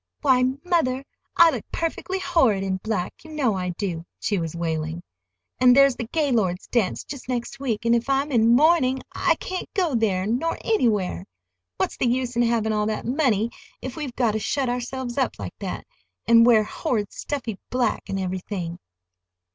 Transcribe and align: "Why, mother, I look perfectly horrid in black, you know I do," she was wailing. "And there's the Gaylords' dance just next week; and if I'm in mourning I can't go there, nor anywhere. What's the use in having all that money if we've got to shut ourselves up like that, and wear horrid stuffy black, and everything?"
"Why, 0.21 0.43
mother, 0.65 1.05
I 1.37 1.51
look 1.51 1.63
perfectly 1.71 2.17
horrid 2.17 2.63
in 2.63 2.77
black, 2.77 3.23
you 3.23 3.29
know 3.31 3.53
I 3.53 3.69
do," 3.69 4.03
she 4.19 4.39
was 4.39 4.55
wailing. 4.55 5.03
"And 5.59 5.75
there's 5.77 5.95
the 5.95 6.05
Gaylords' 6.07 6.65
dance 6.65 7.03
just 7.03 7.29
next 7.29 7.59
week; 7.59 7.85
and 7.85 7.93
if 7.93 8.09
I'm 8.09 8.31
in 8.31 8.47
mourning 8.55 9.01
I 9.11 9.35
can't 9.35 9.71
go 9.75 9.93
there, 9.93 10.25
nor 10.25 10.57
anywhere. 10.61 11.27
What's 11.77 11.97
the 11.97 12.07
use 12.07 12.35
in 12.35 12.41
having 12.41 12.73
all 12.73 12.87
that 12.87 13.05
money 13.05 13.51
if 13.79 13.95
we've 13.95 14.15
got 14.15 14.31
to 14.31 14.39
shut 14.39 14.69
ourselves 14.69 15.19
up 15.19 15.37
like 15.37 15.53
that, 15.59 15.85
and 16.27 16.47
wear 16.47 16.63
horrid 16.63 17.13
stuffy 17.13 17.59
black, 17.69 18.09
and 18.09 18.19
everything?" 18.19 18.79